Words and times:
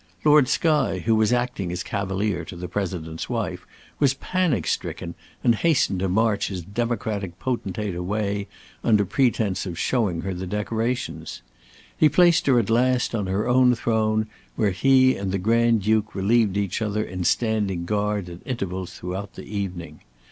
Lord 0.25 0.47
Skye, 0.47 1.03
who 1.05 1.13
was 1.13 1.31
acting 1.31 1.71
as 1.71 1.83
cavalier 1.83 2.43
to 2.45 2.55
the 2.55 2.67
President's 2.67 3.29
wife, 3.29 3.67
was 3.99 4.15
panic 4.15 4.65
stricken, 4.65 5.13
and 5.43 5.53
hastened 5.53 5.99
to 5.99 6.09
march 6.09 6.47
his 6.47 6.63
democratic 6.63 7.37
potentate 7.37 7.93
away, 7.93 8.47
under 8.83 9.05
pretence 9.05 9.67
of 9.67 9.77
showing 9.77 10.21
her 10.21 10.33
the 10.33 10.47
decorations. 10.47 11.43
He 11.95 12.09
placed 12.09 12.47
her 12.47 12.57
at 12.57 12.71
last 12.71 13.13
on 13.13 13.27
her 13.27 13.47
own 13.47 13.75
throne, 13.75 14.25
where 14.55 14.71
he 14.71 15.15
and 15.15 15.31
the 15.31 15.37
Grand 15.37 15.83
Duke 15.83 16.15
relieved 16.15 16.57
each 16.57 16.81
other 16.81 17.03
in 17.03 17.23
standing 17.23 17.85
guard 17.85 18.27
at 18.27 18.39
intervals 18.43 18.93
throughout 18.97 19.33
the 19.35 19.43
evening. 19.45 19.99